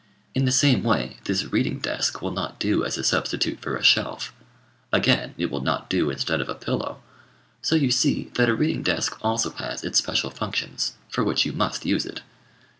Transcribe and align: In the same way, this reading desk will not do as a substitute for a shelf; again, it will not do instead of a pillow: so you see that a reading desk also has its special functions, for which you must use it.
In 0.33 0.45
the 0.45 0.51
same 0.51 0.81
way, 0.81 1.17
this 1.25 1.45
reading 1.53 1.77
desk 1.77 2.23
will 2.23 2.31
not 2.31 2.59
do 2.59 2.83
as 2.83 2.97
a 2.97 3.03
substitute 3.03 3.59
for 3.59 3.75
a 3.75 3.83
shelf; 3.83 4.33
again, 4.91 5.35
it 5.37 5.51
will 5.51 5.61
not 5.61 5.91
do 5.91 6.09
instead 6.09 6.41
of 6.41 6.49
a 6.49 6.55
pillow: 6.55 6.99
so 7.61 7.75
you 7.75 7.91
see 7.91 8.31
that 8.33 8.49
a 8.49 8.55
reading 8.55 8.81
desk 8.81 9.15
also 9.21 9.51
has 9.51 9.83
its 9.83 9.99
special 9.99 10.31
functions, 10.31 10.93
for 11.07 11.23
which 11.23 11.45
you 11.45 11.53
must 11.53 11.85
use 11.85 12.07
it. 12.07 12.21